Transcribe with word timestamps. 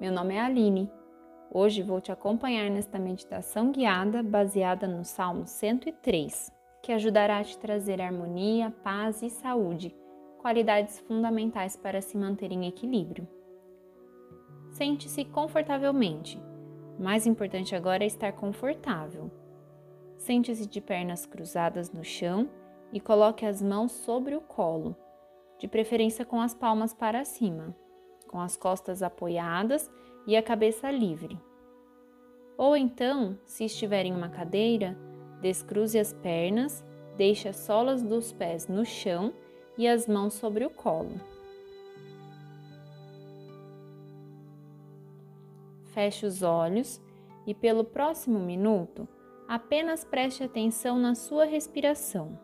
Meu 0.00 0.10
nome 0.10 0.34
é 0.34 0.40
Aline. 0.40 0.90
Hoje 1.52 1.82
vou 1.82 2.00
te 2.00 2.10
acompanhar 2.10 2.70
nesta 2.70 2.98
meditação 2.98 3.70
guiada 3.70 4.22
baseada 4.22 4.88
no 4.88 5.04
Salmo 5.04 5.46
103, 5.46 6.50
que 6.82 6.90
ajudará 6.90 7.36
a 7.36 7.44
te 7.44 7.58
trazer 7.58 8.00
harmonia, 8.00 8.70
paz 8.82 9.20
e 9.20 9.28
saúde, 9.28 9.94
qualidades 10.38 10.98
fundamentais 11.00 11.76
para 11.76 12.00
se 12.00 12.16
manter 12.16 12.50
em 12.50 12.66
equilíbrio. 12.66 13.28
Sente-se 14.70 15.22
confortavelmente. 15.26 16.40
O 16.98 17.02
mais 17.02 17.26
importante 17.26 17.76
agora 17.76 18.02
é 18.02 18.06
estar 18.06 18.32
confortável. 18.32 19.30
Sente-se 20.16 20.66
de 20.66 20.80
pernas 20.80 21.26
cruzadas 21.26 21.92
no 21.92 22.02
chão 22.02 22.48
e 22.90 22.98
coloque 22.98 23.44
as 23.44 23.60
mãos 23.60 23.92
sobre 23.92 24.34
o 24.34 24.40
colo, 24.40 24.96
de 25.58 25.68
preferência 25.68 26.24
com 26.24 26.40
as 26.40 26.54
palmas 26.54 26.94
para 26.94 27.22
cima 27.22 27.76
com 28.30 28.40
as 28.40 28.56
costas 28.56 29.02
apoiadas 29.02 29.90
e 30.24 30.36
a 30.36 30.42
cabeça 30.42 30.88
livre. 30.88 31.36
Ou 32.56 32.76
então, 32.76 33.36
se 33.44 33.64
estiver 33.64 34.06
em 34.06 34.12
uma 34.12 34.28
cadeira, 34.28 34.96
descruze 35.40 35.98
as 35.98 36.12
pernas, 36.12 36.84
deixe 37.16 37.48
as 37.48 37.56
solas 37.56 38.04
dos 38.04 38.32
pés 38.32 38.68
no 38.68 38.84
chão 38.84 39.34
e 39.76 39.88
as 39.88 40.06
mãos 40.06 40.34
sobre 40.34 40.64
o 40.64 40.70
colo. 40.70 41.20
Feche 45.86 46.24
os 46.24 46.40
olhos 46.40 47.02
e, 47.44 47.52
pelo 47.52 47.82
próximo 47.82 48.38
minuto, 48.38 49.08
apenas 49.48 50.04
preste 50.04 50.44
atenção 50.44 51.00
na 51.00 51.16
sua 51.16 51.46
respiração. 51.46 52.38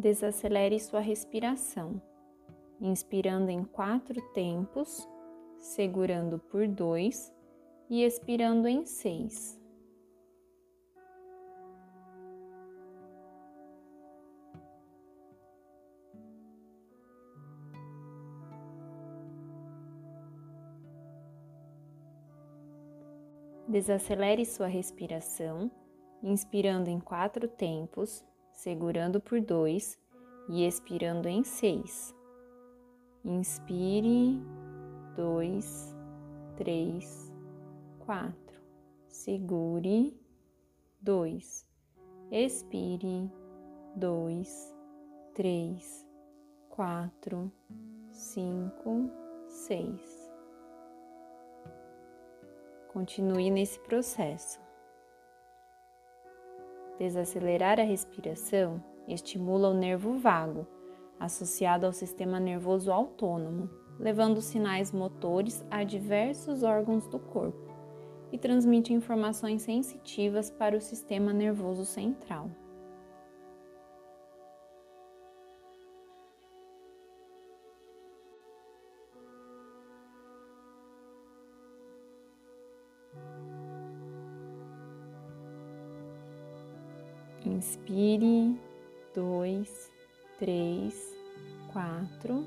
Desacelere 0.00 0.80
sua 0.80 1.00
respiração, 1.00 2.00
inspirando 2.80 3.50
em 3.50 3.62
quatro 3.62 4.20
tempos, 4.32 5.06
segurando 5.58 6.38
por 6.38 6.66
dois 6.66 7.32
e 7.88 8.02
expirando 8.02 8.66
em 8.66 8.86
seis. 8.86 9.60
Desacelere 23.68 24.44
sua 24.44 24.66
respiração, 24.66 25.70
inspirando 26.22 26.90
em 26.90 26.98
quatro 26.98 27.46
tempos, 27.46 28.24
segurando 28.62 29.22
por 29.22 29.40
dois 29.40 29.98
e 30.46 30.66
expirando 30.66 31.26
em 31.28 31.42
seis. 31.42 32.14
Inspire, 33.24 34.38
dois, 35.16 35.96
três, 36.58 37.32
quatro. 38.00 38.60
Segure, 39.08 40.14
dois. 41.00 41.66
Expire, 42.30 43.32
dois, 43.96 44.76
três, 45.34 46.06
quatro, 46.68 47.50
cinco, 48.10 49.10
seis. 49.48 50.30
Continue 52.92 53.50
nesse 53.50 53.80
processo. 53.80 54.69
Desacelerar 57.00 57.80
a 57.80 57.82
respiração 57.82 58.84
estimula 59.08 59.70
o 59.70 59.74
nervo 59.74 60.18
vago, 60.18 60.66
associado 61.18 61.86
ao 61.86 61.94
sistema 61.94 62.38
nervoso 62.38 62.92
autônomo, 62.92 63.70
levando 63.98 64.42
sinais 64.42 64.92
motores 64.92 65.64
a 65.70 65.82
diversos 65.82 66.62
órgãos 66.62 67.06
do 67.06 67.18
corpo 67.18 67.74
e 68.30 68.36
transmite 68.36 68.92
informações 68.92 69.62
sensitivas 69.62 70.50
para 70.50 70.76
o 70.76 70.80
sistema 70.80 71.32
nervoso 71.32 71.86
central. 71.86 72.50
Inspire, 87.46 88.54
dois, 89.14 89.90
três, 90.38 91.16
quatro. 91.72 92.44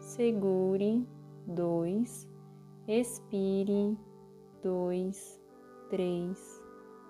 Segure, 0.00 1.06
dois. 1.46 2.28
Expire, 2.86 3.96
dois, 4.62 5.40
três, 5.88 6.38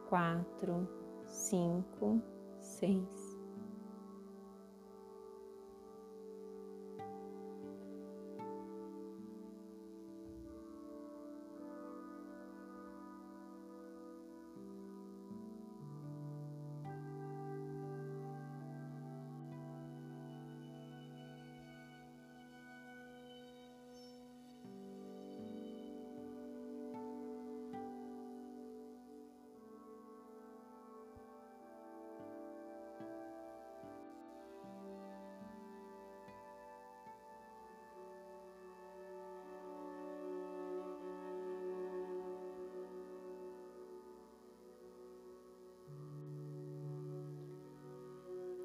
quatro, 0.09 0.89
cinco, 1.27 2.23
seis. 2.61 3.24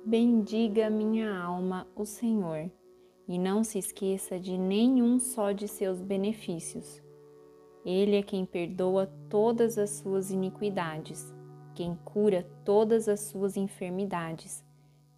Bendiga 0.10 0.90
minha 0.90 1.32
alma 1.40 1.88
o 1.96 2.04
Senhor, 2.04 2.68
e 3.28 3.38
não 3.38 3.64
se 3.64 3.78
esqueça 3.78 4.40
de 4.40 4.58
nenhum 4.58 5.20
só 5.20 5.52
de 5.52 5.68
seus 5.68 6.02
benefícios. 6.02 7.00
Ele 7.86 8.16
é 8.16 8.24
quem 8.24 8.44
perdoa 8.44 9.06
todas 9.30 9.78
as 9.78 9.92
suas 9.92 10.32
iniquidades, 10.32 11.32
quem 11.76 11.94
cura 12.04 12.42
todas 12.66 13.08
as 13.08 13.20
suas 13.20 13.56
enfermidades, 13.56 14.66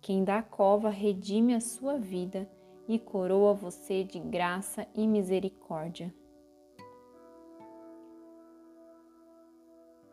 quem 0.02 0.26
da 0.26 0.44
cova 0.44 0.90
redime 0.90 1.56
a 1.56 1.62
sua 1.62 1.98
vida 1.98 2.46
e 2.86 3.00
coroa 3.00 3.54
você 3.54 4.04
de 4.04 4.20
graça 4.20 4.86
e 4.94 5.08
misericórdia. 5.08 6.14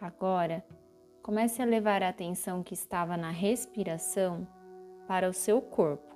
Agora, 0.00 0.64
comece 1.20 1.60
a 1.60 1.64
levar 1.64 2.00
a 2.00 2.10
atenção 2.10 2.62
que 2.62 2.74
estava 2.74 3.16
na 3.16 3.32
respiração 3.32 4.46
para 5.08 5.26
o 5.26 5.32
seu 5.32 5.62
corpo. 5.62 6.06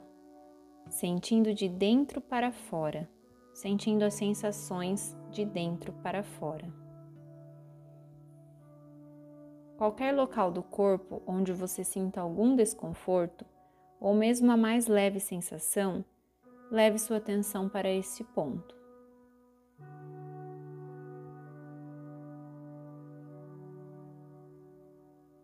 sentindo 0.91 1.55
de 1.55 1.67
dentro 1.71 2.21
para 2.21 2.53
fora, 2.53 3.09
sentindo 3.55 4.03
as 4.03 4.13
sensações 4.13 5.17
de 5.31 5.43
dentro 5.43 5.91
para 6.03 6.23
fora. 6.23 6.71
Qualquer 9.79 10.13
local 10.15 10.51
do 10.51 10.63
corpo 10.63 11.23
onde 11.27 11.51
você 11.51 11.83
sinta 11.83 12.21
algum 12.21 12.55
desconforto, 12.55 13.47
ou 13.99 14.13
mesmo 14.13 14.53
a 14.53 14.57
mais 14.57 14.87
leve 14.87 15.19
sensação, 15.19 16.05
leve 16.71 16.99
sua 16.99 17.17
atenção 17.17 17.71
para 17.71 17.89
esse 17.91 18.23
ponto. 18.23 18.82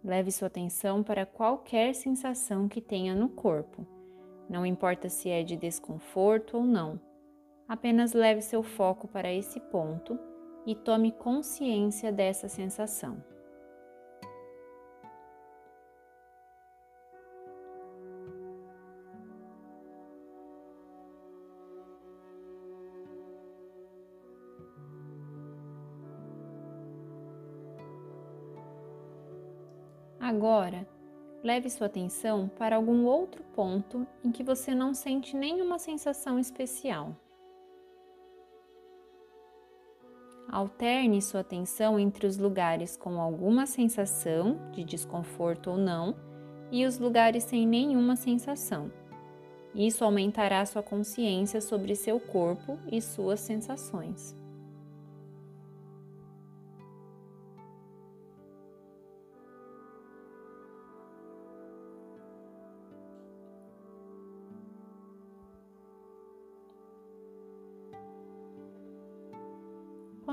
Leve 0.09 0.33
sua 0.33 0.47
atenção 0.49 1.03
para 1.03 1.27
qualquer 1.27 1.95
sensação 1.95 2.67
que 2.67 2.81
tenha 2.81 3.15
no 3.15 3.29
corpo, 3.29 3.87
não 4.49 4.65
importa 4.65 5.11
se 5.11 5.29
é 5.29 5.43
de 5.43 5.55
desconforto 5.55 6.57
ou 6.57 6.65
não. 6.65 6.99
Apenas 7.69 8.15
leve 8.15 8.41
seu 8.41 8.63
foco 8.63 9.07
para 9.07 9.31
esse 9.31 9.61
ponto 9.61 10.19
e 10.65 10.75
tome 10.75 11.13
consciência 11.13 12.11
dessa 12.11 12.49
sensação. 12.49 13.23
Agora, 30.29 30.87
leve 31.43 31.71
sua 31.71 31.87
atenção 31.87 32.51
para 32.59 32.77
algum 32.77 33.07
outro 33.07 33.43
ponto 33.55 34.07
em 34.23 34.31
que 34.31 34.45
você 34.45 34.75
não 34.75 34.93
sente 34.93 35.35
nenhuma 35.35 35.79
sensação 35.79 36.39
especial. 36.39 37.17
Alterne 40.51 41.23
sua 41.23 41.41
atenção 41.41 41.99
entre 41.99 42.27
os 42.27 42.37
lugares 42.37 42.95
com 42.95 43.19
alguma 43.19 43.65
sensação 43.65 44.59
de 44.71 44.85
desconforto 44.85 45.71
ou 45.71 45.79
não 45.79 46.15
e 46.71 46.85
os 46.85 46.99
lugares 46.99 47.45
sem 47.45 47.67
nenhuma 47.67 48.15
sensação. 48.15 48.93
Isso 49.75 50.05
aumentará 50.05 50.63
sua 50.67 50.83
consciência 50.83 51.63
sobre 51.63 51.95
seu 51.95 52.21
corpo 52.21 52.79
e 52.93 53.01
suas 53.01 53.41
sensações. 53.41 54.37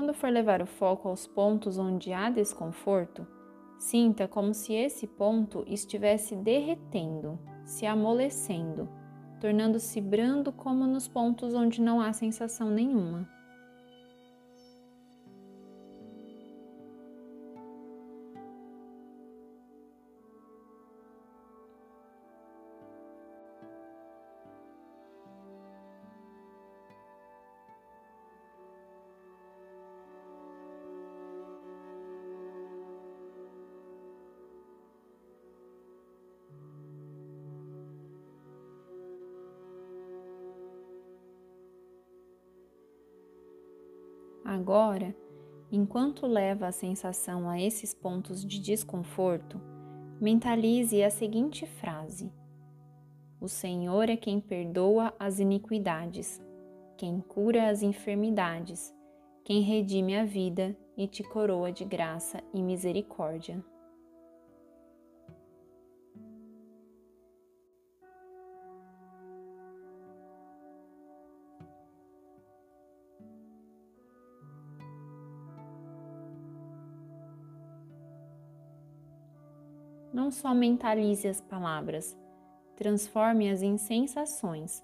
Quando 0.06 0.18
for 0.18 0.30
levar 0.30 0.62
o 0.62 0.66
foco 0.66 1.08
aos 1.08 1.26
pontos 1.26 1.78
onde 1.78 2.12
há 2.12 2.30
desconforto, 2.30 3.26
sinta 3.76 4.28
como 4.28 4.54
se 4.54 4.72
esse 4.72 5.04
ponto 5.04 5.64
estivesse 5.66 6.36
derretendo, 6.36 7.36
se 7.64 7.86
amolecendo, 7.86 8.88
tornando-se 9.40 10.00
brando 10.00 10.52
como 10.52 10.86
nos 10.86 11.08
pontos 11.08 11.54
onde 11.54 11.82
não 11.82 12.00
há 12.00 12.12
sensação 12.12 12.70
nenhuma. 12.70 13.28
Agora, 44.48 45.12
enquanto 45.72 46.24
leva 46.24 46.68
a 46.68 46.72
sensação 46.72 47.50
a 47.50 47.60
esses 47.60 47.92
pontos 47.92 48.46
de 48.46 48.60
desconforto, 48.60 49.60
mentalize 50.20 51.02
a 51.02 51.10
seguinte 51.10 51.66
frase: 51.66 52.32
O 53.40 53.48
Senhor 53.48 54.08
é 54.08 54.16
quem 54.16 54.40
perdoa 54.40 55.12
as 55.18 55.40
iniquidades, 55.40 56.40
quem 56.96 57.20
cura 57.20 57.68
as 57.68 57.82
enfermidades, 57.82 58.94
quem 59.44 59.62
redime 59.62 60.16
a 60.16 60.24
vida 60.24 60.76
e 60.96 61.08
te 61.08 61.24
coroa 61.24 61.72
de 61.72 61.84
graça 61.84 62.40
e 62.54 62.62
misericórdia. 62.62 63.60
Não 80.16 80.30
só 80.30 80.54
mentalize 80.54 81.28
as 81.28 81.42
palavras, 81.42 82.16
transforme-as 82.74 83.60
em 83.60 83.76
sensações. 83.76 84.82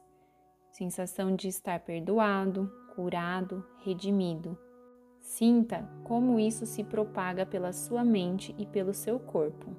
Sensação 0.70 1.34
de 1.34 1.49
estar 1.49 1.81
perdoado, 1.81 2.70
curado, 2.94 3.64
redimido. 3.79 4.58
Sinta 5.23 5.88
como 6.05 6.38
isso 6.38 6.67
se 6.67 6.84
propaga 6.84 7.46
pela 7.46 7.73
sua 7.73 8.05
mente 8.05 8.55
e 8.58 8.67
pelo 8.67 8.93
seu 8.93 9.19
corpo. 9.19 9.75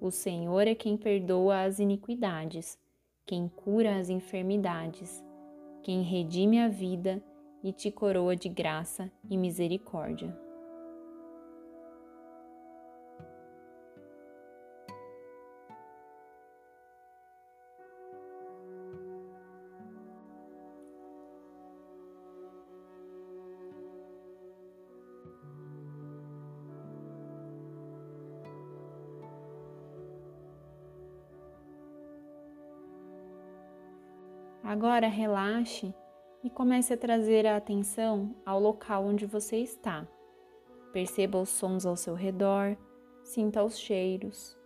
O 0.00 0.10
Senhor 0.10 0.66
é 0.66 0.74
quem 0.74 0.96
perdoa 0.96 1.64
as 1.64 1.78
iniquidades, 1.78 2.78
quem 3.26 3.48
cura 3.48 3.98
as 3.98 4.08
enfermidades, 4.08 5.22
quem 5.82 6.00
redime 6.00 6.58
a 6.58 6.68
vida 6.68 7.22
e 7.62 7.70
te 7.70 7.90
coroa 7.90 8.34
de 8.34 8.48
graça 8.48 9.12
e 9.28 9.36
misericórdia. 9.36 10.43
Agora 34.64 35.08
relaxe 35.08 35.94
e 36.42 36.48
comece 36.48 36.94
a 36.94 36.96
trazer 36.96 37.46
a 37.46 37.54
atenção 37.54 38.34
ao 38.46 38.58
local 38.58 39.04
onde 39.04 39.26
você 39.26 39.58
está. 39.58 40.08
Perceba 40.90 41.38
os 41.38 41.50
sons 41.50 41.84
ao 41.84 41.96
seu 41.96 42.14
redor, 42.14 42.74
sinta 43.22 43.62
os 43.62 43.78
cheiros. 43.78 44.56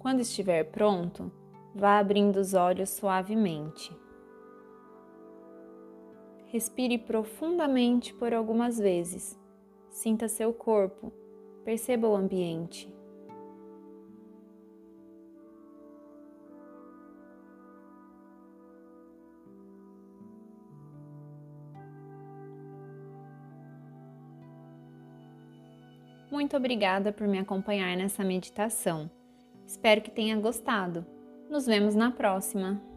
Quando 0.00 0.18
estiver 0.18 0.64
pronto, 0.64 1.30
vá 1.72 2.00
abrindo 2.00 2.38
os 2.38 2.54
olhos 2.54 2.90
suavemente. 2.90 4.03
Respire 6.54 6.98
profundamente 6.98 8.14
por 8.14 8.32
algumas 8.32 8.78
vezes. 8.78 9.36
Sinta 9.90 10.28
seu 10.28 10.52
corpo, 10.52 11.12
perceba 11.64 12.06
o 12.06 12.14
ambiente. 12.14 12.88
Muito 26.30 26.56
obrigada 26.56 27.12
por 27.12 27.26
me 27.26 27.40
acompanhar 27.40 27.96
nessa 27.96 28.22
meditação. 28.22 29.10
Espero 29.66 30.00
que 30.02 30.10
tenha 30.12 30.38
gostado. 30.38 31.04
Nos 31.50 31.66
vemos 31.66 31.96
na 31.96 32.12
próxima! 32.12 32.93